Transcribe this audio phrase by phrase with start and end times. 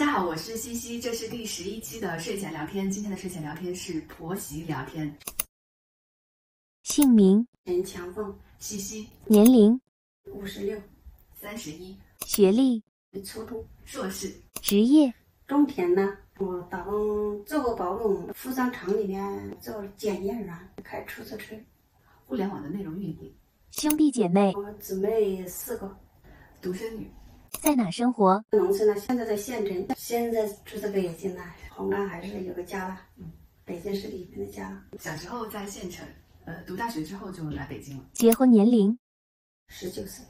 [0.00, 2.90] 家好，我是西西，这是第十一期的睡前聊天。
[2.90, 5.14] 今天的睡前聊天是婆媳聊天。
[6.82, 9.78] 姓名：陈强凤，西西，年龄：
[10.32, 10.80] 五十六，
[11.38, 11.94] 三十一，
[12.24, 12.82] 学历：
[13.22, 15.12] 初中，硕士，职业：
[15.46, 16.16] 种田呢。
[16.38, 21.54] 我打工做过保姆，服装厂里面做检验员，开出租车。
[22.24, 23.30] 互联网的内容运营。
[23.70, 25.94] 兄弟姐妹：我姊妹四个，
[26.62, 27.06] 独生女。
[27.58, 28.42] 在哪生活？
[28.52, 31.42] 农村呢，现在在县城，现在住在北京呢。
[31.68, 33.30] 红安还是有个家了，嗯，
[33.64, 34.82] 北京市里面的家。
[34.98, 36.06] 小时候在县城，
[36.44, 38.04] 呃，读大学之后就来北京了。
[38.12, 38.96] 结婚年龄：
[39.68, 40.24] 十九岁，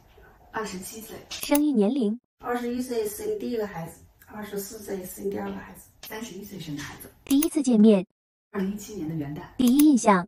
[0.53, 1.17] 二十七岁。
[1.31, 7.11] 生育年龄：二十一岁生第一个孩子，二十四岁生第二个孩子，三十一岁生的孩子。
[7.25, 8.07] 第一次见面：
[8.53, 9.43] 二零一七年的元旦。
[9.57, 10.27] 第一印象：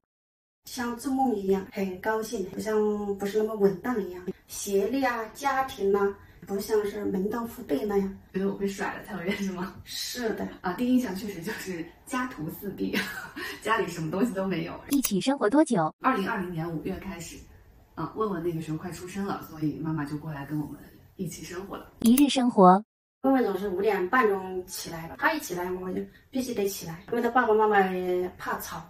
[0.64, 2.74] 像做梦一样，很高兴，好像
[3.16, 4.26] 不是那么稳当一样。
[4.48, 6.14] 学历啊，家庭呐。
[6.46, 9.74] 不像是门当户对那样，觉得我会甩了蔡文是吗？
[9.84, 12.96] 是的啊，第一印象确实就是家徒四壁，
[13.62, 14.78] 家里什么东西都没有。
[14.90, 15.94] 一起生活多久？
[16.00, 17.36] 二零二零年五月开始，
[17.94, 20.80] 啊，问问那个时候快出生了，所以妈妈就过来跟我们
[21.16, 21.92] 一起生活了。
[22.00, 22.84] 一日生活，
[23.22, 28.82] 问问总是五点半钟起来了，他一起来我就必须得起来，因为他爸爸妈妈也怕吵。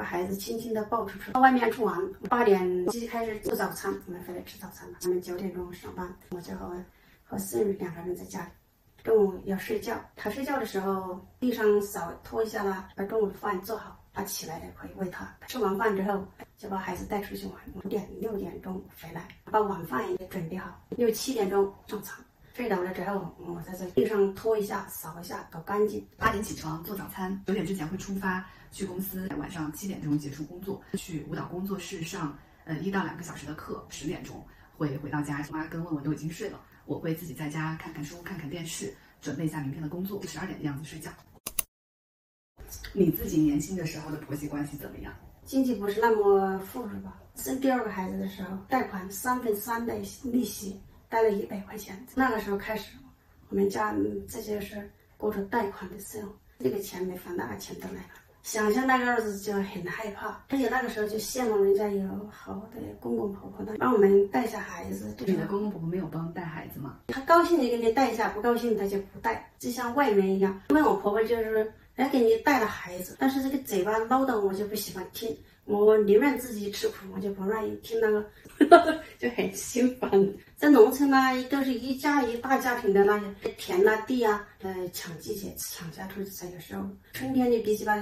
[0.00, 1.94] 把孩子轻轻地抱出去，到外面去玩。
[2.30, 4.96] 八点就开始做早餐，我们回来吃早餐了。
[5.02, 6.74] 他们九点钟上班，我就和
[7.22, 8.48] 和孙女两个人在家里。
[9.04, 15.36] 中午要睡觉，他睡觉的时候，地上扫拖一下啦，把中午的饭做好，他起来了可以喂他。
[15.46, 16.24] 吃完饭之后，
[16.56, 17.56] 就把孩子带出去玩。
[17.74, 20.82] 五点六点钟回来，把晚饭也准备好。
[20.88, 22.24] 六七点钟上床。
[22.54, 26.06] 睡着了之后，我在这地上拖一下、扫一下，搞干净。
[26.18, 33.86] 八点起床做早餐，九点之前会出发去公司，晚上七点钟结束工作，去舞蹈工作室上呃一到两个小时的课。
[33.88, 34.44] 十点钟
[34.76, 40.22] 会回到家，妈跟问问都已经睡了，我会自己在家看看书、看看电视，准备一下明天的工作。
[40.26, 41.10] 十二点的样子睡觉。
[42.92, 45.14] 你自己年轻的时候的婆媳关系怎么样？
[45.46, 47.18] 经济不是那么富裕吧？
[47.36, 50.78] 生第二个孩子的时候，贷款三分三的利息。
[51.10, 52.92] 贷了一百块钱，那个时候开始，
[53.48, 53.94] 我们家
[54.28, 58.20] 这就是过着贷款的生活，这个钱没还，那个钱都来了。
[58.42, 65.14] 想想那个日子就很害怕，而且那个时候就羡慕人家有好的公公婆婆的帮我们带下孩子。
[65.26, 67.00] 你的公公婆婆没有帮带孩子吗？
[67.08, 70.58] 他高兴就给你带一下，不高兴他就不带，就像外人一样。
[70.70, 75.36] 因为我婆婆就是来给你带了孩子，但是这个嘴巴唠叨我就不喜欢听。
[75.70, 78.24] 我宁愿自己吃苦，我就不愿意听那个，
[79.18, 80.10] 就很心烦。
[80.56, 86.84] 在农村呢，都是一家一大家庭的那些田啊地啊，呃，抢季节抢下去才有时候。
[87.12, 87.96] 春天你必须把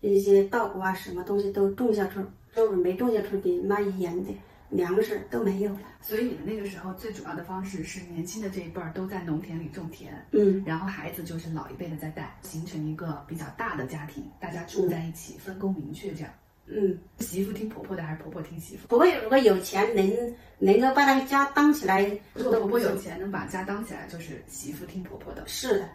[0.00, 2.14] 一些稻谷啊，什么东西都种下去，
[2.54, 4.30] 如果没种下去的那一年的
[4.68, 5.80] 粮食都没有了。
[6.00, 16.32] 所以你们那个时候最主要的方式是，年轻的这一辈儿都在农田里种田，嗯，然后孩子就是老一辈的在带，形成一个比较大的家庭，大家住在一起，分工明确这样。
[16.66, 18.86] 嗯，媳妇听婆婆的还是婆婆听媳妇？
[18.88, 22.02] 婆婆如果有钱，能能够把那个家当起来。
[22.34, 25.46] 如果婆婆有钱，能把家当起来，就是媳妇听婆婆的。
[25.46, 25.88] 是的。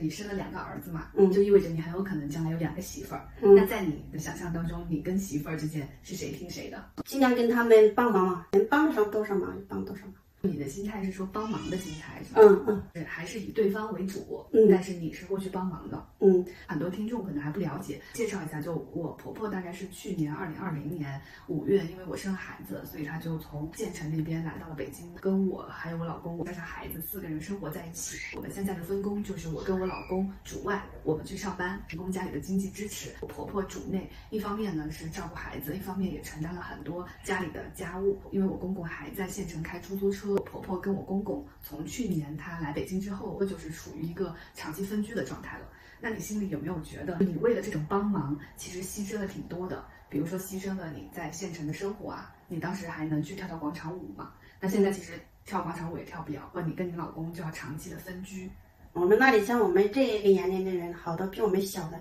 [0.00, 3.28] 你生了两个儿子嘛，嗯，就意味着你很有可能将来有两个媳妇儿。
[3.40, 6.90] 那在你的想象当中，你跟媳妇儿之间是谁听谁的？
[7.04, 10.14] 尽量跟他们帮忙嘛，能帮得上多少忙就帮多少忙。
[10.40, 12.40] 你的心态是说帮忙的心态是吧？
[12.42, 28.16] 嗯嗯，是还是以对方为主，嗯，但是你是过去帮忙的，嗯，很多听众可能还不了解，介绍一下，就我婆婆大概是去年二零二零年五月，因为我生了孩子，所以她就从县城那边来到了北京，跟我还有我老公加上孩子四个人生活在一起。
[28.36, 41.08] 我们现在的分工就是我跟我老公主外，我们去上班，提供家里的经济支持；我婆婆主内，一方面呢是照顾孩子，一方面也承担了很多家里的家务，因为我公公还在县城开出租车，我婆婆跟我。
[41.08, 45.66] 公公从去年他来北京之后，就是处于一个长期分居的状态了。
[46.00, 49.82] 那你心里有没有觉得，你为了这种帮忙，其实牺牲了挺多的？
[50.10, 54.34] 比如说牺牲了你在县城的生活啊，你当时还能去跳跳广场舞嘛？
[54.60, 55.12] 那现在其实
[55.46, 58.50] 跳广场舞也跳不了，或你跟你老公就要长期的分居。
[58.92, 61.98] 我们那里像我们这个年龄的人，好多比我们小的，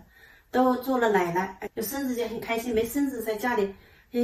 [0.52, 3.74] 都做了奶奶，有孙子就很开心，没孙子在家里，
[4.12, 4.20] 呃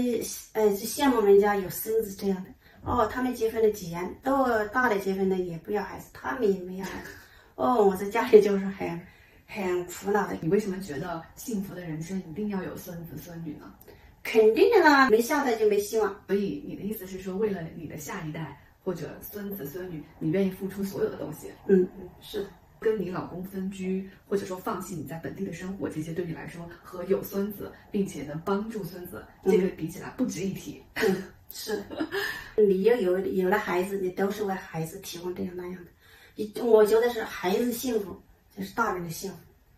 [0.53, 2.49] 呃就羡慕人家有孙子这样的。
[2.83, 7.09] 哦，他们结婚了几年，都大的结婚了也不要孩子，他们也没要孩子。
[7.55, 8.99] 哦，我在家里就是很
[9.47, 10.37] 很苦恼的。
[10.41, 13.73] 你为什么觉得幸福的人生一定要有孙子孙女呢？
[14.21, 16.15] 肯定的啦，没下代就没希望。
[16.27, 21.47] 所以你的意思是说，为了你的下一代或者孙子孙女，你愿意付出所有的东西？
[21.67, 22.45] 嗯嗯，是。
[22.79, 30.83] 跟你老公分居，或者说放弃你在本地的生活，这些对你来说和有孙子并且能帮助孙子，这个比起来不值一提。
[31.53, 31.83] 是，
[32.57, 35.91] 你又有有了孩子，你都是为孩子提供这样那样的。
[36.35, 38.19] 你我觉得是孩子幸福
[38.57, 39.31] 就是大人的幸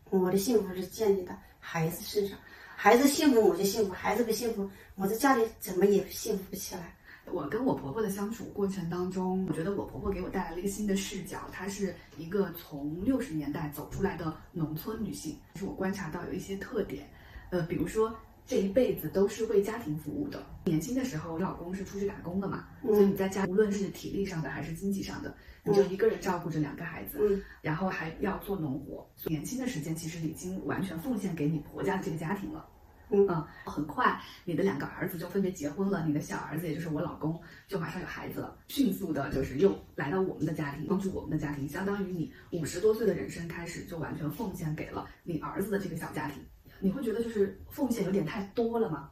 [0.10, 2.40] 福，我的幸福是建立在孩子身上，
[2.78, 6.96] 孩子幸福我就幸福，孩子不幸福，我在家里怎么也幸福不起来。
[7.32, 11.50] 我跟我婆婆的相处过程当中，我觉得我婆婆给我带来了一个新的视角。
[11.52, 17.10] 她是一个从六十年代走出来的农村女性，是我观察到有一些特点。
[17.50, 18.16] 呃，比如说
[18.48, 20.46] 这一辈子都是为家庭服务的。
[20.66, 29.08] 年轻的时候，老公是出去打工的嘛，所以你在家无论是体力上的还是经济上的，你就一个人照顾着两个孩子，嗯然后还要做农活。
[29.26, 32.70] 年轻的时间其实已经完全奉献给你婆家的这个家庭了。
[33.12, 33.28] 嗯
[33.66, 46.44] 很快你的两个儿子就分别结婚了，你的小儿子也就是我老公就马上有孩子了，迅速的就是又来到我们的家庭，帮助我们的家庭，相当于你五十多岁的人生开始就完全奉献给了你儿子的这个小家庭。
[46.80, 49.12] 你会觉得就是奉献有点太多了吗？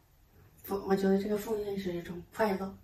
[0.69, 2.77] 我我觉得这个奉献是一种快乐，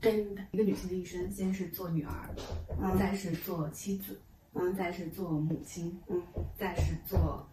[0.00, 0.42] 真的。
[0.50, 2.34] 一个女性的一生，先是做女儿，
[2.80, 4.20] 嗯再是做妻子，
[4.54, 6.20] 嗯再是做母亲，嗯
[6.56, 7.48] 再是做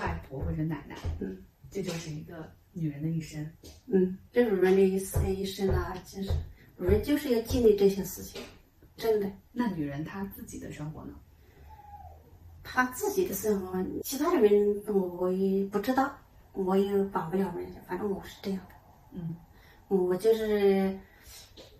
[0.00, 1.36] 外婆或者奶奶，嗯，
[1.70, 3.48] 这就是一个女人的一生。
[3.86, 6.30] 嗯，这种人的一生一生啊，就是
[6.76, 8.42] 人就是要经历这些事情，
[8.96, 9.30] 真的。
[9.52, 11.14] 那女人她自己的生活呢？
[12.70, 16.14] 他自己的生活，其他的人我也不知道，
[16.52, 18.74] 我也管不了人家，反正我是这样的。
[19.12, 19.34] 嗯，
[19.88, 20.96] 我就是，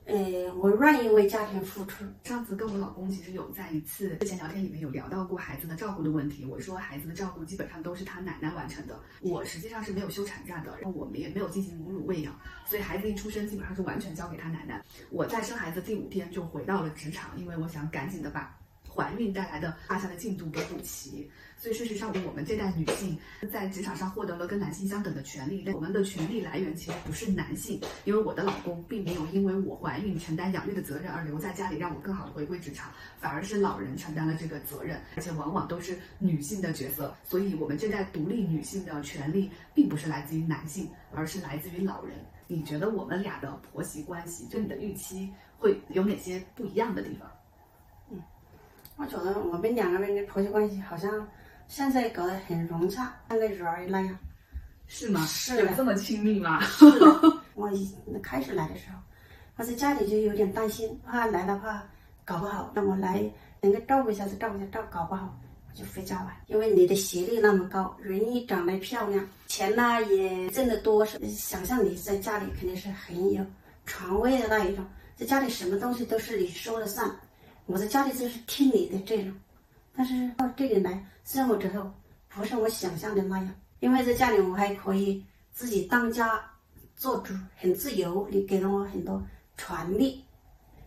[0.07, 2.05] 呃，我愿意为家庭付出。
[2.25, 6.47] 上次跟我老公其实有在一次之前聊天里面有聊到过孩子的照顾的问题。
[6.47, 12.35] 我说孩子的照顾基本上都是他奶奶完成的，我实际上是没有休产假的，然后我们也没有进行母乳喂养，
[12.65, 14.83] 所以孩子一出生基本上是完全交给他奶奶。
[15.11, 18.59] 我在生孩子第五天就回到了职场，因为我想赶紧的把
[18.99, 21.31] 怀孕带来的落下的进度给补齐。
[21.57, 23.19] 所以事实上，我们这代女性
[23.51, 25.63] 在职场上获得了跟男性相等的权利。
[25.67, 37.13] 但我们的权利来源其实不是男性，因为我的老公并没有因为我怀孕承担养育的责任而留在家里，让我更好的回归职场，反而是老人承担了这个责任，而且往往都是女性的角色。
[37.25, 42.17] 所以，我们这代独立女性的权利并不是来自于男性，而是来自于老人。
[42.47, 45.29] 你觉得我们俩的婆媳关系，就你的预期
[45.59, 47.29] 会有哪些不一样的地方？
[48.99, 51.27] 我觉得我们两个人的婆媳关系好像
[51.69, 54.19] 现在搞得很融洽，像个人儿那样。
[54.89, 55.25] 是吗？
[55.27, 56.61] 是的有这么亲密吗？
[57.55, 57.89] 我一
[58.21, 58.99] 开始来的时候，
[59.57, 61.87] 我在家里就有点担心，怕来的话
[62.25, 63.23] 搞不好，让我来
[63.61, 66.33] 能够照顾一下子，照顾一下，照搞不好我就回家了。
[66.49, 73.45] 因为你的学历那么高，人也长得漂亮，钱呢也挣得多，是想象你在家里肯定是很有
[73.87, 74.85] 权威的那一种，
[75.15, 77.09] 在家里什么东西都是你说了算。
[77.69, 79.33] 我在家里就是听你的这种，
[79.95, 81.93] 但是到这里来生活之后，
[82.31, 83.55] 不是我想象的那样。
[83.81, 85.23] 因为在家里我还可以
[85.53, 86.41] 自己当家
[86.97, 89.23] 做主，很自由，你给了我很多
[89.59, 90.25] 权利。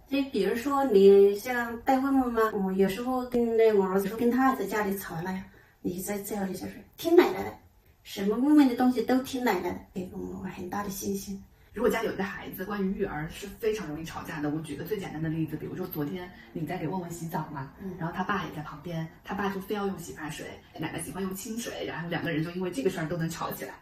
[0.09, 5.45] 就比如说你像带外妈妈，我有时候跟那我儿子说跟他在家里吵了呀，
[5.81, 7.53] 你在这里就是听奶奶的，
[8.01, 11.41] 什么问问的东西都听奶奶的，给了我很大的信心。
[11.73, 14.49] 如果家里有一个孩子，关于育儿是非常容易吵架的。
[14.49, 20.45] 我举个最简单的例子，比如说昨天你在给问问洗澡嘛，然后他爸也在旁边，他爸就非要用洗发水，
[20.77, 23.73] 奶奶喜欢用清水，然后两个人就因为这个事儿都能吵起来。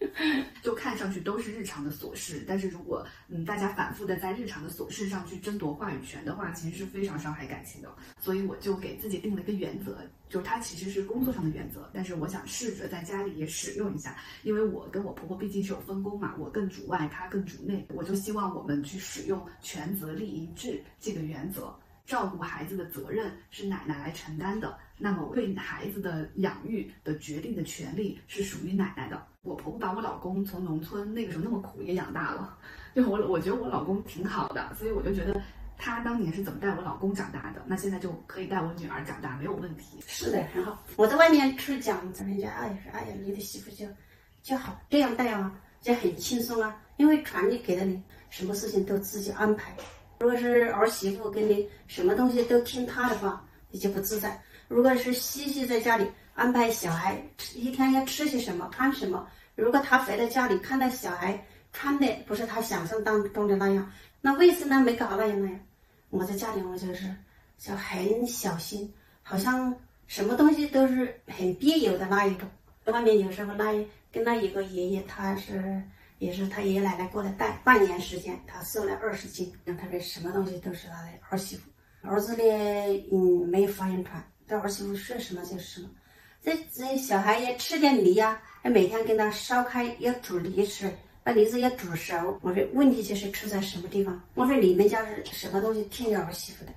[0.62, 7.94] 就看上去都是日常的琐事，但是如果嗯大家反复的在日常的琐事上去争夺话语权的话，其实是非常伤害感情的。
[8.18, 9.98] 所以我就给自己定了一个原则，
[10.28, 21.74] 就是它其实是工作上的原则，但是我想试着在家里也使用一下，因为我跟我婆婆毕竟是有分工嘛，我更主外，她更主内，我就希望我们去使用权责利一致这个原则。
[22.06, 29.20] 照顾孩子的责任是奶奶来承担的，那么对孩子的养育的决定的权利是属于奶奶的。
[29.42, 32.58] 我婆婆把我老公从农村那个时候那么苦也养大了，
[32.94, 35.40] 就我我觉得我老公挺好的，所以我就觉得
[35.78, 39.98] 他当年是怎么带我老公长大的，那现在就可以带我女儿长大没有问题。
[40.06, 40.84] 是的，很好。
[40.96, 43.86] 我在外面吃讲，人家哎说哎呀，你的媳妇就
[44.42, 49.74] 就好这样带啊，就很轻松啊，因为权利给了你，什么事情都自己安排。
[50.18, 54.38] 如果是儿媳妇跟你什么东西都听她的话，你就不自在。
[54.70, 65.60] 如果是西西在家里安排小孩吃一天要吃些什么、穿什么，如果他回到家里看到小孩穿的不是他想象当中的那样，那卫生呢没搞那样那样，
[66.10, 67.12] 我在家里我就是
[67.58, 69.74] 就很小心，好像
[70.06, 72.48] 什么东西都是很别有的那一种。
[72.84, 73.72] 外面有时候那
[74.12, 75.82] 跟那有个爷爷，他是。
[76.20, 79.50] 也是他爷爷奶奶过来带半年时间，他瘦了二十斤。
[79.64, 81.62] 他说什么东西都是他的儿媳妇，
[82.02, 82.42] 儿子呢，
[83.10, 84.12] 嗯，没有发言权，
[84.50, 85.88] 这儿媳妇说什么就是什么。
[86.42, 90.92] 这这小孩也吃点梨呀、啊，每天给他烧开要煮梨吃，
[91.22, 92.36] 把梨子要煮熟。
[92.42, 94.20] 我说问题就是出在什么地方？
[94.34, 96.72] 我说你们家是什么东西听着儿媳妇的？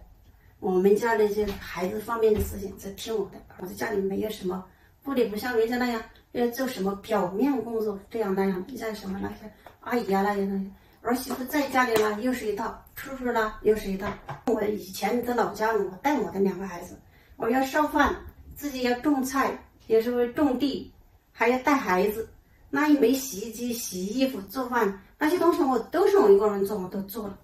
[0.59, 3.41] 我们家那些孩子方面的事情在听我的。
[3.57, 4.63] 我在家里没有什么，
[5.01, 5.99] 不得不像人家那样
[6.33, 8.63] 要做什么表面工作，这样那样。
[8.77, 10.69] 像什么那些阿姨啊那些那些，
[11.01, 14.07] 儿媳妇在家里呢又是一套，出去了又是一套。
[14.45, 16.95] 我以前在老家，我带我的两个孩子，
[17.37, 18.15] 我要烧饭，
[18.55, 20.91] 自己要种菜，有时候种地，
[21.31, 22.27] 还要带孩子。
[22.69, 27.37] 那也没洗衣机洗衣服、做饭那些东西，我都是我一个人做，我都做了。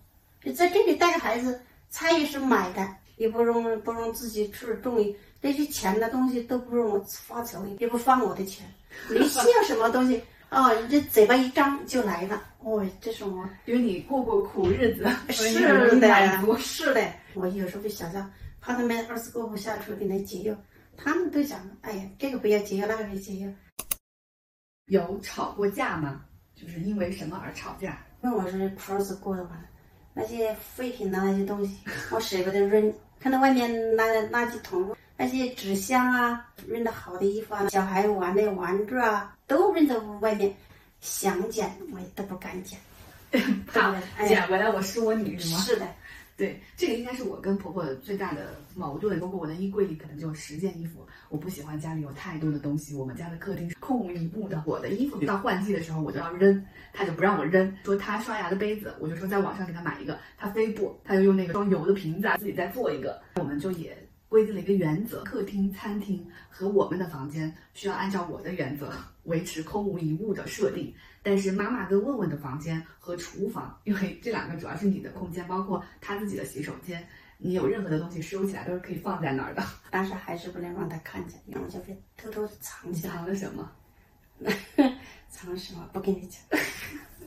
[0.43, 5.05] 就在这里带着孩子，菜也是买的，也不用不用自己去种。
[5.41, 8.65] 那些钱的东西都不用我发愁，也不花我的钱。
[9.09, 12.43] 你需要什么东西， 哦，你这嘴巴一张就来了。
[12.61, 17.07] 哦，这是我，因为你过过苦日子，是的，是的。
[17.35, 18.29] 我有时候就想想，
[18.61, 20.55] 怕他们儿子过不下去，给他解药。
[20.97, 23.49] 他们都讲，哎呀，这个不要解药，那个不要解药。
[24.85, 26.25] 有吵过架吗？
[26.55, 28.05] 就是因为什么而吵架？
[28.21, 29.61] 因为我是苦日子过的嘛，
[30.13, 31.77] 那些废品啊，那些东西，
[32.11, 32.93] 我舍不得扔。
[33.19, 40.55] 看到外面那垃圾桶，那些纸箱啊，扔的好的衣服啊，小孩玩的玩具啊，都扔在外面。
[41.01, 42.77] 想捡我也都不敢捡，
[43.67, 43.95] 怕
[44.27, 45.59] 捡回来我说你是吗？
[45.61, 45.87] 是的。
[46.39, 49.19] 对，这个应该是我跟婆婆最大的矛盾。
[49.19, 52.95] 包括我的衣柜里可能就十件衣服，我不喜欢家里有太多的东西。
[52.95, 63.21] 我们家的客厅是空无一物的，我的衣服到换季的时候我就要扔，她就不让我扔，说她刷牙的杯子，我就说在网上给她买一个，她非不，她就用那个装油的瓶子自己再做一个。
[63.35, 63.97] 我们就也
[64.29, 68.89] 规定了一个原则：客厅、餐厅和我们的房间需要按照我的原则
[69.23, 70.93] 维持空无一物的设定。
[71.21, 77.05] 但是妈妈跟问问的房间和厨房，因为这两个主要是你的空间，包括他自己的洗手间，
[77.37, 79.63] 你有任何的东西收起来都是可以放在那儿的。
[79.89, 83.13] 但是还是不能让他看见，然后就被偷偷藏起来。
[83.13, 83.71] 藏了什么？
[85.29, 85.87] 藏了什么？
[85.93, 86.41] 不跟你讲。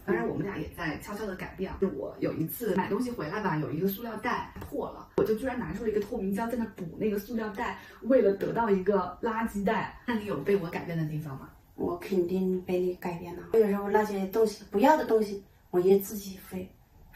[0.04, 1.72] 当然，我们俩也在悄悄的改变。
[1.80, 10.00] 就我有一次买东西回来吧，有一个塑料袋破了，我就居然拿出了一个透明胶在那补那个塑料袋，为了得到一个垃圾袋。
[10.06, 11.48] 那你有被我改变的地方吗？
[11.82, 13.42] 我肯定被你改变了。
[13.54, 16.70] 有时候那些东西不要的东西，我也自己会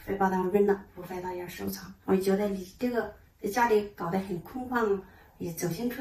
[0.04, 1.94] 会把它扔了，不会大家收藏。
[2.04, 5.00] 我觉得你这个在家里搞得很空旷，
[5.38, 5.96] 也走进去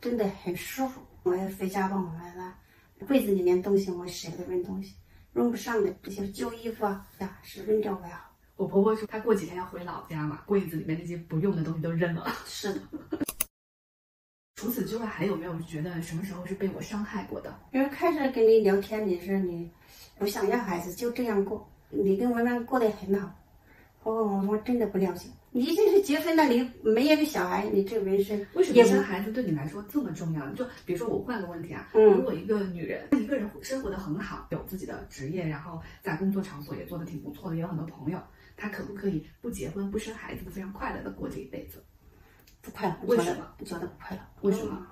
[0.00, 1.00] 真的很舒服。
[1.22, 2.56] 我要回家帮，我来了。
[3.06, 4.96] 柜子里面东西我舍不得扔东西，
[5.34, 8.32] 用不上的这些旧衣服啊，呀是扔掉为好。
[8.56, 12.26] 我婆婆说她过几天要回老家嘛，柜子里面那些不用的东西都扔了。
[12.44, 12.80] 是的。
[14.58, 17.56] 除此之外，还有没有觉得什么时候是被我伤害过的？
[17.72, 19.70] 因为开始跟你聊天，你说你
[20.18, 23.32] 不想要孩子，就这样过，你跟文文过得很好。
[24.02, 30.44] 我我我真的不了解，你这是结婚了，你没有个小孩，你这人生为什么生孩子对你来说这么重要？
[30.54, 38.20] 就比如说我换个问题啊，如果一个女人一个人生活的很好，有自己的职业，然后在工作场所也做的挺不错的，也有很多朋友，
[38.56, 41.80] 她可不可以不结婚不生孩子，非常快乐的过这一辈子？
[42.60, 43.46] 不快乐，为什么？
[43.64, 44.22] 觉得不快乐？
[44.42, 44.86] 为什么？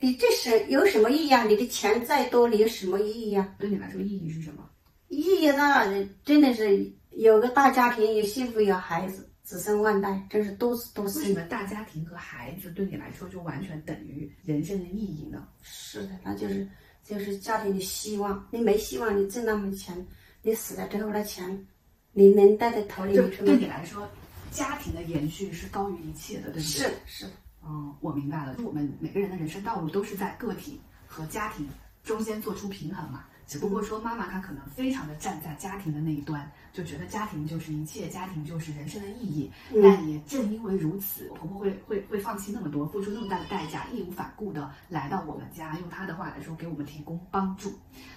[0.00, 1.42] 你这是有什么意义啊？
[1.42, 3.54] 你的钱再多，你有什么意义啊？
[3.58, 4.68] 对你来说，意义是什么？
[5.08, 11.20] 意义呢真的是有个大家庭，有幸福，有孩子，子孙万代，真是多子多死。
[11.20, 15.48] 为什么大家庭和孩子对你来说就完全等于人生的意义呢？
[15.62, 16.68] 是的，那就是
[17.02, 18.46] 就是家庭的希望。
[18.52, 20.06] 你没希望，你挣那么多钱，
[20.42, 21.66] 你死了之后那钱，
[22.12, 23.30] 你能带在头里面？
[23.44, 24.06] 对你来说。
[24.50, 26.62] 家庭的延续是高于一切的，对不对？
[26.62, 27.26] 是是，
[27.64, 28.56] 嗯，我明白了。
[28.64, 31.68] 我们每个人的人生道路都是在个体和家庭
[32.02, 33.24] 中间做出平衡嘛。
[33.48, 39.50] 只不过说妈妈她可能非常的站在家庭的那一端，就觉得家庭就是一切，家庭就是人生的意义。
[39.82, 47.72] 但也正因为如此，婆婆会会会放弃那么多，付出那么大的代价，义无反顾的来到我们家，用她的话来说，给我们提供帮助。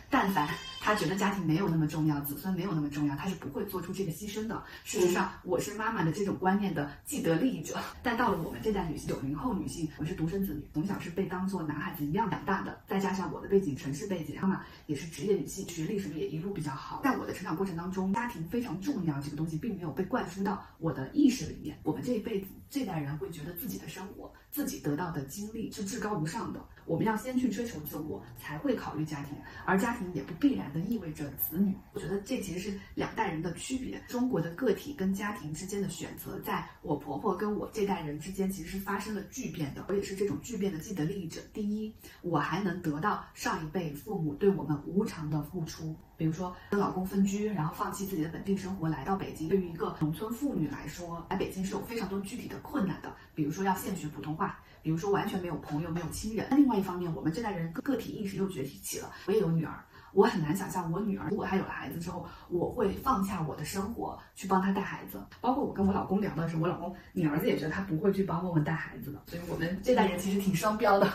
[0.10, 0.46] 但凡
[0.82, 4.62] 她觉得家庭没有那么重要，子孙没有那么重要，她是不会做出这个牺牲的。
[4.84, 7.80] 事实上，我是妈妈的这种观念的既得利益者。
[8.04, 12.82] 但到了我们这代女性，九零后女性，我是独生子女，从小是被当做男孩子一样长大的。
[12.86, 17.00] 再加上我的背景，城市背景，妈妈也是职业女性，学历什么也一路比较好。
[17.04, 21.78] 在我的成长过程当中，家庭非常重要，这个东西并没有被灌输到我的意识里面。
[21.84, 24.32] 我们这一辈子，这代人会觉得自己的生活。
[24.50, 29.34] 自己得到的经历是至高无上的，我们要先去追求自我，才会考虑家庭，
[29.66, 31.74] 而家庭也不必然的意味着子女。
[31.94, 34.02] 我觉得这其实是两代人的区别。
[34.10, 39.86] 中国的个体跟家庭之间的选择，在我婆婆跟我这代人之间，其实是发生了巨变的。
[39.88, 41.40] 我也是这种巨变的既得利益者。
[41.54, 45.96] 第一，我还能得到上一辈父母对我们无偿的付出。
[46.22, 49.50] 比如说跟老公分居，然后放弃自己的本地生活来到北京。
[49.50, 53.12] 对于一个农村妇女来说，来北京是有非常多具体的困难的。
[53.34, 56.46] 比如说要现学普通话，比如说完全没有朋友、没有亲人。
[56.52, 59.12] 另外一方面，我们这代人个体意识又崛起起了。
[59.26, 65.20] 我也有女儿，我很难想象我女儿如果她有了孩子之后，我会放下我的生活去帮她带孩子。
[65.42, 71.12] 包括我跟我老公聊的时候，我老公你儿子也觉得他不会去帮我们带孩子的，所以我们这代人其实挺双标的。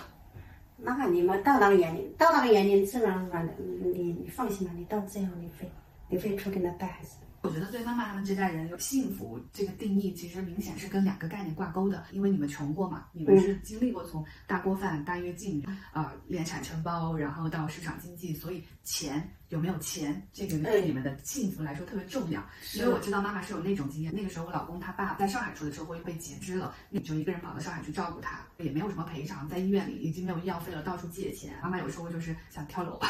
[0.79, 3.53] 那你们到那个年龄，到那个年龄自然而然的，
[3.83, 5.71] 你你放心吧，你到最后你会
[6.09, 7.17] 你会出给他带孩子。
[7.47, 12.05] 我觉得对妈妈他们这代人有幸福这个定义，其实明显是跟两个概念挂钩的。
[12.11, 22.45] 因为你们穷过嘛，你们是经历过从大锅饭、大跃进啊、联产承包，然后到市场经济，所以钱有没有钱，这个对你们的幸福来说特别重要。
[22.75, 31.55] 因为我知道妈妈是有那种经验，那个时候我老公他爸在上海出的车祸又被截肢了，你就一个人跑到上海去照顾他，也没有什么赔偿，在医院里已经没有医药费了，到处借钱。
[31.63, 33.01] 妈妈有时候就是想跳楼。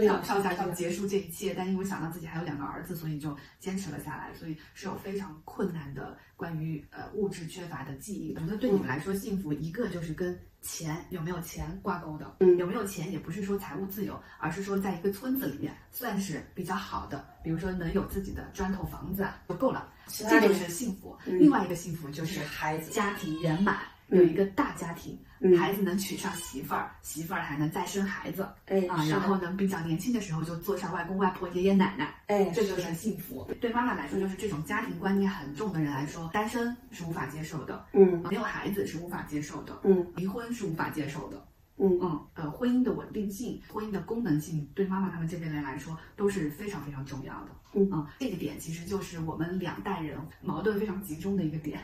[0.00, 4.32] 跳跳下就结束这一切，但因为想到自己还有两个儿子，所以就坚持了下来。
[4.34, 8.34] 所以是有非常困难的关于呃物质缺乏的记忆。
[8.34, 12.36] 我觉得对你们来说，幸福一个就是跟钱有没有钱挂钩的。
[12.40, 21.16] 嗯，有没有钱也不是说财务自由，而是说在一个村子里面算是比较好的，比如说能有自己的砖头房子就够了，这就是幸福。
[21.24, 23.78] 另外一个幸福就是孩子家庭圆满。
[24.08, 25.18] 有一个大家庭，
[25.58, 33.46] 孩子能娶上媳妇儿，媳妇儿还能再生孩子，哎啊，然后能比较年轻的时候就做上外公外婆、爷爷奶奶，哎，这就是幸福。
[33.60, 41.36] 对妈妈来说，就是这种家庭观念很重的人来说，单身是无法接受的，嗯，没有孩子是无法接受的，嗯，离婚是无法接受的，
[41.76, 41.98] 嗯。
[42.00, 47.90] 嗯，呃，婚姻的稳定性、婚姻的功能性，对妈妈他们这边人来说都是非常非常重要的，嗯。
[47.90, 51.80] 啊，这个点其实就是我们两代人矛盾非常集中的一个点。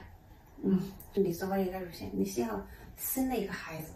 [0.63, 0.81] 嗯，
[1.15, 2.61] 你作为一个女性，你幸好
[2.97, 3.93] 生了一个孩子，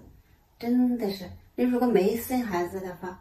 [0.58, 3.20] 真的是你如果没生孩子的话，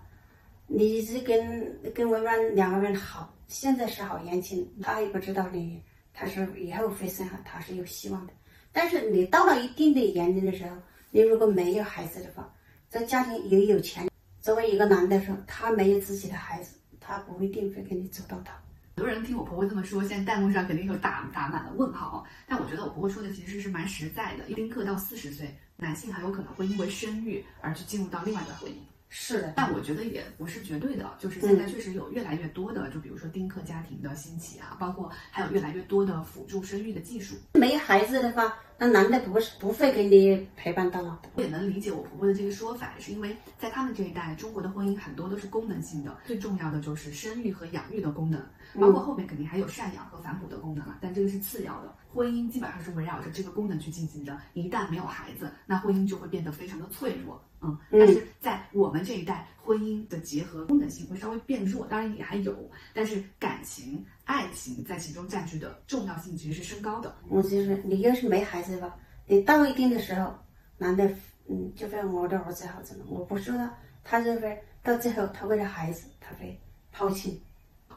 [0.68, 5.82] 你是跟跟微软两个人好，现在是好年轻，他也不知道你
[6.14, 8.34] 他是以后会生孩，他是有希望的。
[8.72, 10.76] 但是你到了一定的年龄的时候，
[11.12, 12.52] 你如果没有孩子的话，
[12.90, 14.10] 这家庭也有钱，
[14.40, 18.54] 作为一个男的说，他没有自己的孩子，他不一定会跟你走到头。
[18.96, 22.24] 很多人听我婆婆这么说，现在弹幕上肯定有打打满了问号。
[22.48, 24.44] 但我觉得我婆婆说的其实是蛮实在的。
[24.54, 28.76] 丁克到四十岁，男性很有可能会因为生育而去进入到另外一段婚姻。
[29.10, 37.36] 是的，但我觉得也不是绝对的，就是现在确实有越来越多的，就比如说丁克家庭的兴起啊，包括还有越来越多的辅助生育的技术。
[37.54, 41.30] 没孩子的话，那男的不是不会给你陪伴到老的。
[41.36, 48.42] 我也能理解我婆婆的这个说法，是因为在他们这一代，中国的婚姻很多都是功能性的，最重要的就是生育和养育的功能，
[48.80, 51.96] 包括后面肯定还有赡养和反哺的功能啊，但这个是次要的。
[52.14, 57.44] 婚姻基本上是围绕着这个功能去进行的，一旦没有孩子，那婚姻就会变得非常的脆弱。
[57.62, 67.14] 嗯，但是在我们这一代，婚姻的结合功能性会稍微变弱，当然也还有，但是感情、爱情在其中占据的重要性其实是升高的。
[67.30, 68.96] 我就是你要是没孩子吧，
[69.28, 70.34] 你到一定的时候，
[70.78, 71.10] 男的
[71.50, 76.60] 嗯就会我的儿子好怎么，我不说他，他就会到最后他为了孩子他会
[76.92, 77.42] 抛弃。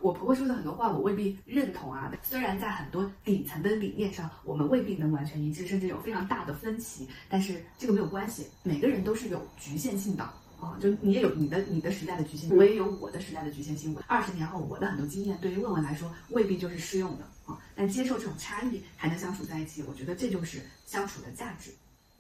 [0.00, 2.12] 我婆婆说的很多话，我未必认同啊。
[2.22, 8.46] 虽然在很多底层的理念上，我们未必能完全一致，甚至有非常大的分歧，但是这个没有关系。
[8.62, 10.28] 每个人都是有局限性的
[10.61, 13.97] 啊，就你也有你的你的时代的局限性，我也有我的时代的局限性。
[14.07, 17.59] 二十年后，我的很多经验对于问问来说未必就是适用的啊。
[17.75, 21.71] 但接受这种差异，还能相处在一起，我觉得这就是相处的价值。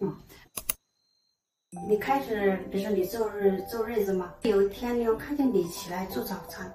[0.00, 0.14] 嗯。
[1.88, 6.72] 你开始，比如说你做日做日子嘛，有一天你又看见你起来做早餐。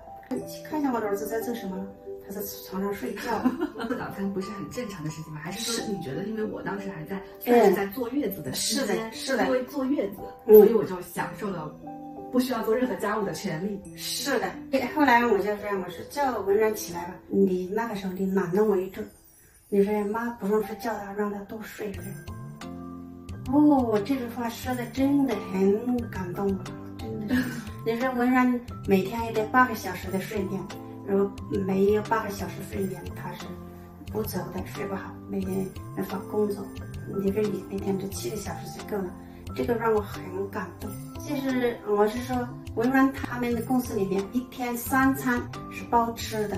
[0.64, 1.88] 看见我的儿子在做什么？
[2.32, 3.42] 他在床上睡觉。
[3.88, 5.42] 做早餐不是很正常的事情吗？
[5.44, 11.68] 还是说你觉得，因为我当时还在算是在坐月子的时间，是的，因为坐月子，所以我就享受了
[12.32, 13.82] 不需要做任何家务的权利。
[13.98, 14.50] 是的。
[14.96, 17.16] 后来我就这样，我说叫文然起来吧。
[17.28, 19.02] 你那个时候你懒得为主，
[19.70, 22.04] 你说妈不用睡，叫他让他多睡睡。
[23.52, 26.64] 哦，这句话说的真的很感动我，
[26.98, 27.36] 真的。
[27.86, 28.48] 你说文然
[28.88, 30.62] 每天也得八个小时的睡眠，
[31.08, 31.32] 如果
[31.66, 33.46] 没有八个小时睡眠，他是
[34.12, 36.66] 不走的，睡不好，每天没法工作。
[37.24, 39.12] 你说你每天这七个小时就够了，
[39.56, 40.90] 这个让我很感动。
[41.28, 46.58] 就是我是说，文员他们的公司里面一天三餐是包吃的，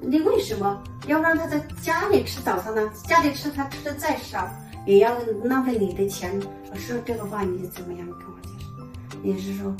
[0.00, 2.90] 你为什么要让他在家里吃早餐呢？
[3.06, 4.48] 家里吃他吃的再少，
[4.86, 6.40] 也要浪费你的钱。
[6.70, 9.18] 我说这个话你怎么样跟我解释？
[9.22, 9.74] 你是说？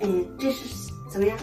[0.00, 1.36] 嗯，这是怎么样？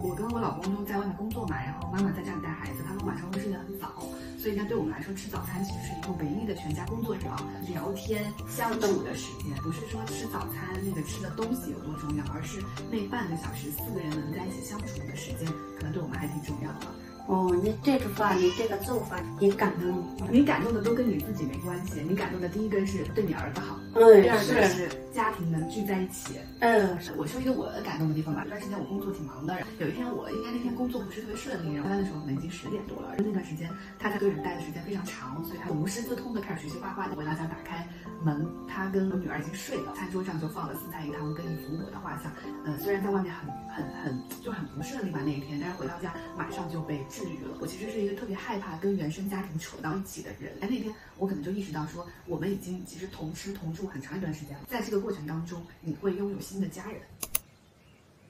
[0.00, 3.92] 我跟我老公都在外面工作嘛，然后妈妈在家里带孩子，他们晚上会睡得很早，
[4.38, 7.26] 所以呢，对我们来说吃早餐其实是一个唯一的全家工作者
[7.68, 15.46] 聊天相处的时间，不是说吃早餐那个吃的东西有多重要，而是那半个小时四个人能在一起相处的时间，
[15.76, 16.86] 可能对我们还挺重要的。
[17.26, 26.34] 哦，你这句话，你这个做法你感动你，你感动的都跟你自己没关系，你感动的第一个是对你儿子好，嗯，第二个是家庭庭能聚在一起。
[26.60, 28.42] 嗯，我说一个我感动的地方吧。
[28.44, 33.14] 这段时间我工作挺忙的，有一天我应该那天工作不是特别顺利，然后下班的时候可能已经十点多了。
[33.18, 37.08] 那段时间他在个人待的时间非常长，所以他无师自通的开始学习画画。
[37.08, 37.88] 回到家打开
[38.22, 42.30] 门，他跟我女儿已经睡了，餐桌上就放了四菜一汤跟一幅我的画像。
[42.64, 47.56] 嗯，虽然在外面很很很就很不顺利吧那一天，但是回到家马上就被治愈了。
[47.60, 57.00] 我其实是一个特别害怕跟原生家庭扯到一起的人，哎那天我可能就意识到说，我们已经其实同吃同住很长一段时间了，在这个过程当中，你会拥有新的家人。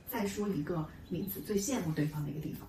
[0.07, 2.67] 再说一个名词，最羡慕对方的一个地方。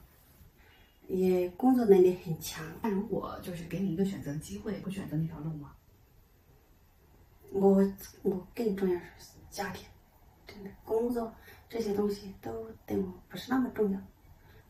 [1.08, 2.64] 也工作能力很强。
[2.84, 5.74] 那如果就是给你一个选择的机会，会选择那条路吗？
[7.52, 7.82] 我
[8.22, 9.88] 我更重要是家庭，
[10.46, 11.34] 真的工作
[11.68, 14.00] 这些东西都对我不是那么重要，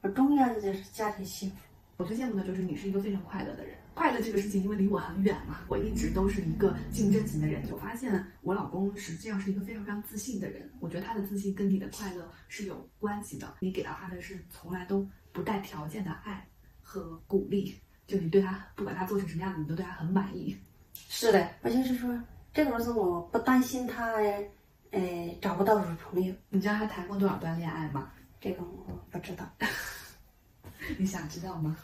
[0.01, 1.57] 我重要的就是家庭幸福。
[1.97, 3.78] 我最羡慕的就是你是一个非常快乐的人。
[3.99, 7.61] 快乐这个事情，因为离我很远嘛，我一直都是一个竞争型的人。
[7.69, 10.71] 我发现我老公实际上是一个非常非常自信的人。
[10.79, 13.55] 我觉得他的自信跟你的快乐是有关系的。
[13.59, 16.47] 你给到他的是从来都不带条件的爱
[16.81, 20.57] 和鼓励，就你对他不管他做成什么样子，你都对他很满意。
[20.93, 22.17] 是的，我就是说，
[22.53, 24.13] 这个儿子我不担心他，
[24.91, 26.33] 呃，找不到女朋友。
[26.47, 28.13] 你知道他谈过多少段恋爱吗？
[28.39, 29.45] 这个我不知道，
[30.97, 31.75] 你想知道吗？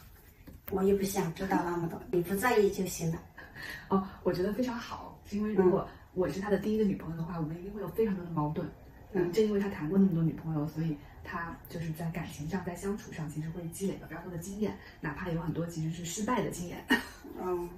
[0.70, 3.22] 我也不想知道那么多，你不在意就行了。
[3.88, 8.68] 哦，我觉得非常好，是因为如果我是他的第一个女朋友的话，我们一定会有非常多的矛盾。
[9.12, 16.84] 嗯，正因为他谈过那么多女朋友，所以他就是在感情上、在相处上，其实会积累了非常多的经验，哪怕有很多其实是失败的经验。
[17.40, 17.70] 嗯，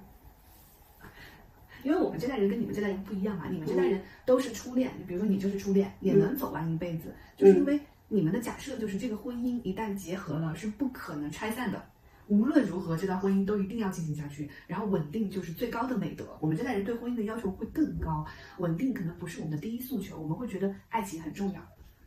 [1.83, 11.81] 因为我们这代人跟你们这代人不一样嘛，你们这代人都是初恋，比如说你就是初恋，也能走完一辈子，就是因为你们的假设就是这个婚姻一旦结合了，是不可能拆散的。
[12.29, 16.37] 无论如何，这段婚姻都一定要进行下去，然后稳定就是最高的美德。
[16.39, 18.23] 我们这代人对婚姻的要求会更高，
[18.59, 21.61] 稳定可能不是我们的第一诉求，我们会觉得爱情很重要。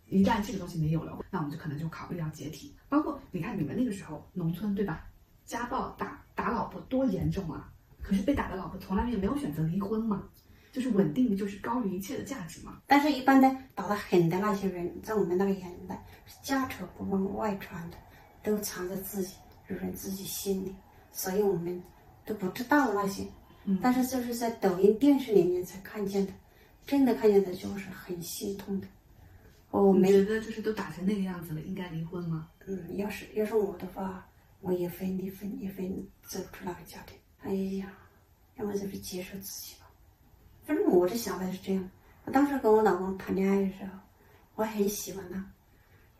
[0.06, 2.74] 一旦这个东西没有了，那我们就可能就考虑要解体。
[2.88, 5.04] 包括你看你们那个时候农村对吧？
[5.44, 7.72] 家暴打打老婆多严重啊！
[8.00, 10.22] 可是被打的老婆从来也没有选择离婚嘛，
[10.70, 12.80] 就是稳定就是高于一切的价值嘛。
[12.86, 16.04] 但是，一般的打得狠的那些人，在我们那个年代，
[16.42, 17.96] 家丑不往外传的，
[18.44, 19.34] 都藏在自己。
[19.72, 20.74] 就是自己心里，
[21.12, 21.82] 所以我们
[22.26, 23.26] 都不知道那些，
[23.80, 26.32] 但是就是在抖音、电视里面才看见的，
[26.86, 28.86] 真的看见的就是很心痛的。
[29.70, 32.48] 我没觉得就是都打成那个样子了，应该离婚吗？
[32.66, 34.28] 嗯，要是要是我的话，
[34.60, 35.90] 我也会离婚，也会
[36.22, 37.16] 走出那个家庭。
[37.40, 37.90] 哎呀，
[38.56, 39.90] 要么就是接受自己吧。
[40.64, 41.90] 反正我的想法是这样。
[42.26, 43.98] 我当时跟我老公谈恋爱的时候，
[44.56, 45.42] 我很喜欢他，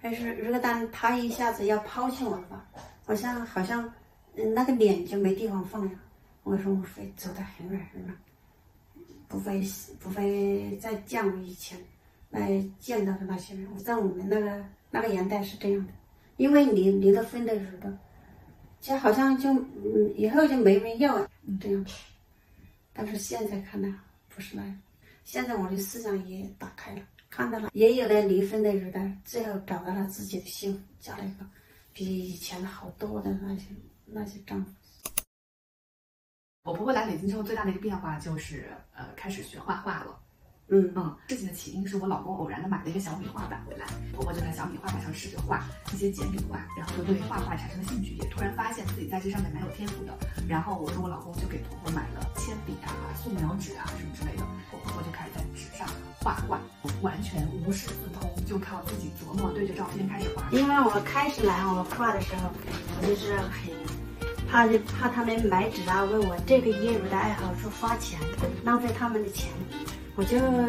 [0.00, 2.66] 但是如果当他一下子要抛弃我的话，
[3.12, 3.92] 好像好像，
[4.37, 5.92] 嗯，那个脸就没地方放了。
[6.44, 8.16] 我说我会走得很远很远，
[9.29, 9.62] 不会
[10.01, 11.79] 不会再见我以前
[12.31, 13.68] 来见到的那些人。
[13.75, 15.92] 我在我们那个那个年代是这样的，
[16.38, 17.90] 因为离离了婚的时候，
[18.81, 21.29] 就好像就嗯以后就没人要了
[21.61, 21.85] 这样。
[22.94, 23.92] 但是现在看来
[24.31, 24.81] 不是那样，
[25.22, 31.44] 现在我的思想也打开了，看到了也有的离婚的时代，最后找到了自己的幸福，嫁了一个。
[31.92, 33.66] 比以前好多的那些
[34.07, 34.72] 那些丈夫。
[36.62, 40.21] 我婆婆来北京之后，最大的一个变化就是，呃，开始学画画了。
[40.72, 50.16] 嗯嗯，事情的起因是我老公偶然的买了一个小米画板回来，婆婆就在小米画板上试着画一些简笔画，然后就对画画产生了兴趣，也突然发现自己在这上面蛮有天赋的。
[50.48, 52.88] 然后我说我老公就给婆婆买了铅笔啊、
[53.22, 55.87] 素描纸啊什么之类的，我婆婆就开始在纸上
[56.18, 56.58] 画画，
[57.02, 60.42] 完全无师自通，就靠自己琢磨，对着照片开始画。
[60.52, 62.48] 因为我开始来我画的时候，
[62.98, 63.76] 我就是很
[64.48, 68.18] 怕，就怕他们买纸啊，问我这个业余的爱好去花钱，
[68.64, 69.50] 浪费他们的钱。
[70.14, 70.68] 我就很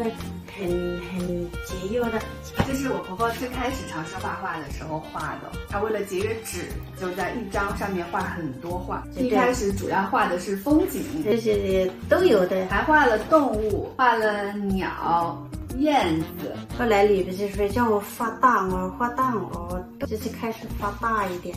[0.56, 2.18] 很节约的，
[2.66, 5.52] 这是我婆婆最开始尝试画画的时候画的。
[5.68, 6.66] 她为了节约纸，
[6.98, 9.04] 就在一张上面画很多画。
[9.16, 16.56] 一开始主要画的是风景，这些都有的，还画了动物，画了鸟、燕子。
[16.78, 21.54] 后来李不就说叫我画大，鹅画大，鹅就是开始画大一点。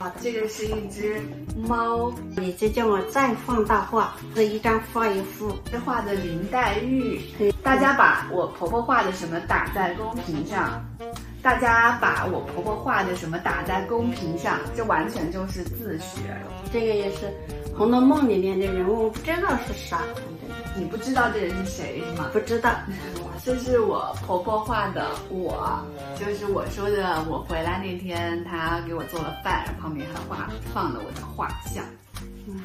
[0.00, 1.20] 啊这个是一只
[1.68, 5.54] 猫，你就叫我再放大画，这一张画一幅。
[5.70, 7.20] 这画的林黛玉，
[7.62, 10.82] 大家把我婆婆画的什么打在公屏上，
[11.42, 16.34] 大家把我婆婆画的什么打在公屏上，这完全就是自学。
[16.72, 17.26] 这个也是
[17.76, 20.00] 《红楼梦》里面的人物，不知道是啥。
[20.80, 22.30] 你不知道这人是谁是吗？
[22.32, 22.70] 不知道。
[23.44, 25.78] 这是我婆婆画的，我
[26.18, 31.84] 就是我说的，我回来那天她给我做了饭，旁边还画放了我的画像，
[32.48, 32.62] 嗯，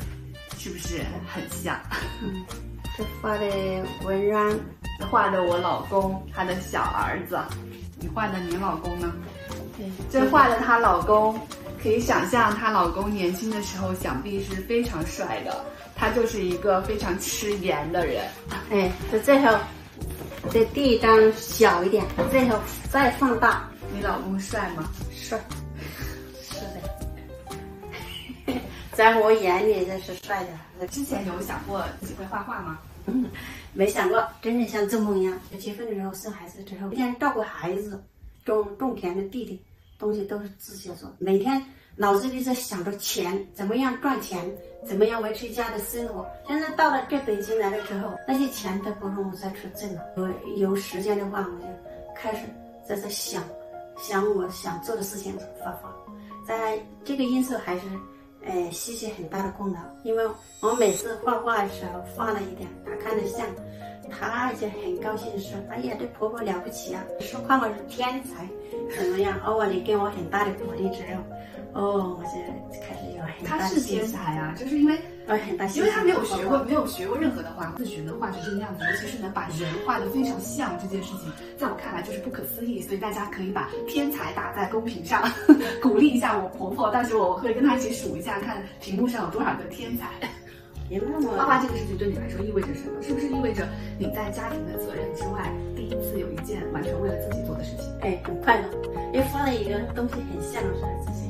[0.58, 1.78] 是不是很像？
[2.24, 2.46] 嗯，
[2.98, 3.46] 这画的
[4.06, 4.58] 文然，
[5.12, 7.38] 画的我老公他的小儿子，
[8.00, 9.12] 你画的你老公呢？
[9.78, 11.38] 对，这画的她老公，
[11.82, 15.66] 可以想象她老公年轻的时候想必是非常帅的，
[15.96, 18.26] 他就是一个非常吃盐的人。
[18.70, 19.58] 哎，这最后，
[20.52, 24.90] 这第一张小一点，最后再放大，你老公帅吗？
[25.12, 25.40] 帅，
[26.42, 26.60] 是
[28.46, 28.54] 的，
[28.92, 30.88] 在我眼里这是帅的。
[30.88, 32.78] 之前有想过自己会画画吗？
[33.08, 33.26] 嗯，
[33.74, 35.40] 没想过，真的像做梦一样。
[35.58, 38.04] 结婚的时候生孩子之后，每天照顾孩子，
[38.44, 39.62] 种种田的弟弟，
[39.98, 41.10] 东西都是自己做。
[41.20, 41.64] 每天
[41.96, 44.40] 脑子里在想着钱，怎么样赚钱，
[44.86, 46.26] 怎么样维持家的生活。
[46.48, 50.02] 现在到了这北京来了之后，那些钱都不用我再去挣了。
[50.16, 51.68] 有有时间的话，我就
[52.16, 52.46] 开始
[52.88, 53.44] 在这想，
[53.98, 55.96] 想我想做的事情画画。
[56.48, 57.82] 在这个因素还是。
[58.48, 60.24] 哎，吸取很大的功劳，因为
[60.62, 63.44] 我每次画画的时候画了一点，他看着像，
[64.08, 68.48] 他就很高兴说：“哎呀，这婆婆了不起啊，说夸我是天才，
[68.96, 71.24] 怎么样？”偶尔，你给我很大的鼓励之后，
[71.76, 73.64] 哦，我现在开始有很大的。
[73.64, 74.98] 他是天才啊，就是因为。
[75.28, 82.80] 呃，很大，因为他没有学过，没有学过任何的画，自学的画成这个样子，尤其是能把人画的非常像这件事情，在我看来就是不可思议。
[82.80, 85.28] 所以大家可以把天才打在公屏上，
[85.82, 86.92] 鼓励一下我婆婆。
[86.92, 90.06] 到时候我会跟她一起数一下，看屏幕上有多少个天才。
[91.36, 93.02] 画画这个事情对你来说意味着什么？
[93.02, 97.92] 是不是意味着你在家庭的责任之外，第一次有一件完全为了自己做的事情？
[98.02, 98.68] 哎，很快乐，
[99.12, 101.25] 因为画了一个东西很像，所以自己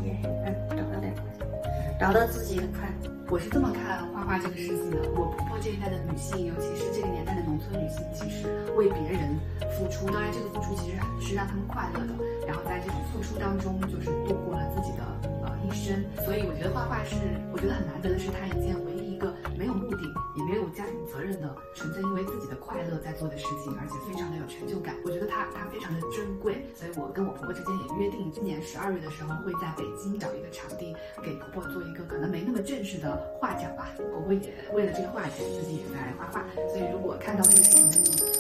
[2.00, 3.12] 找到自己的快乐。
[3.30, 4.98] 我是这么看画画这个事情的。
[5.16, 9.40] 我婆婆这一代的女性，尤其是这个年代的农村女性，其实为别人
[9.72, 12.14] 付出，当然这个付出其实是让他们快乐的。
[12.46, 15.04] 然后在这种付出当中，就是度过了自己的
[15.44, 16.04] 呃一生。
[16.26, 17.16] 所以我觉得画画是，
[17.54, 20.04] 我觉得很难得的是，她一件回一个没有目的，
[20.36, 24.94] 也没有家庭责任的，纯粹因为自己的快乐在做的事情，而且非常的有成就感。
[25.06, 26.68] 我觉得它它非常的珍贵。
[26.76, 33.16] 所以我跟我婆婆之间也约定，今年十二月的时候会在北京找一个场地，给婆婆做一个可能没那么正式的。
[33.40, 37.98] 画展吧，婆婆也为了这个画展自己也在画画，所以如果看到这个视频的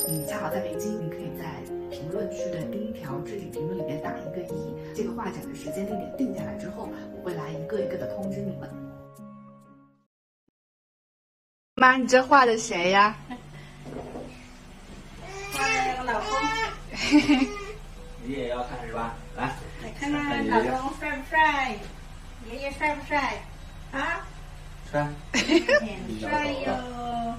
[0.09, 4.75] 你，你恰好在北京，你可以在评论区的第一条置顶评论里面打一个一。
[4.95, 8.84] 这个画展的时间地点定下来之后，我会来一个一个的通知你们。
[11.77, 13.13] 妈，你这画的谁呀？
[15.51, 16.29] 画的我老公。
[18.23, 19.13] 你也要看是吧？
[19.35, 21.75] 来，来看看老公帅不帅？
[22.49, 23.41] 爷爷帅不帅？
[23.91, 24.25] 啊，
[24.89, 27.35] 帅，很帅哟。